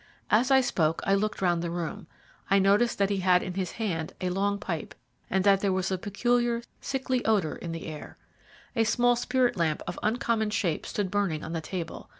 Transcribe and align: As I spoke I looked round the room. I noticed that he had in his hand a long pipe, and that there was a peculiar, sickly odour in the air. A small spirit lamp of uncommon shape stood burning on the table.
As 0.31 0.49
I 0.49 0.61
spoke 0.61 1.03
I 1.05 1.13
looked 1.13 1.43
round 1.43 1.61
the 1.61 1.69
room. 1.69 2.07
I 2.49 2.57
noticed 2.57 2.97
that 2.97 3.11
he 3.11 3.17
had 3.17 3.43
in 3.43 3.53
his 3.53 3.73
hand 3.73 4.13
a 4.19 4.31
long 4.31 4.57
pipe, 4.57 4.95
and 5.29 5.43
that 5.43 5.59
there 5.59 5.71
was 5.71 5.91
a 5.91 5.97
peculiar, 5.99 6.63
sickly 6.79 7.23
odour 7.23 7.53
in 7.53 7.71
the 7.71 7.85
air. 7.85 8.17
A 8.75 8.83
small 8.83 9.15
spirit 9.15 9.55
lamp 9.57 9.83
of 9.85 9.99
uncommon 10.01 10.49
shape 10.49 10.87
stood 10.87 11.11
burning 11.11 11.43
on 11.43 11.53
the 11.53 11.61
table. 11.61 12.09